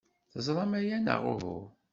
[0.31, 1.57] Teẓram aya, neɣ uhu?